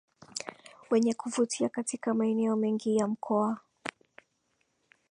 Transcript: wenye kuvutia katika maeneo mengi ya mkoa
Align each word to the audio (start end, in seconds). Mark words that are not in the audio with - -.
wenye 0.89 1.13
kuvutia 1.13 1.69
katika 1.69 2.13
maeneo 2.13 2.55
mengi 2.55 2.95
ya 2.97 3.07
mkoa 3.07 3.59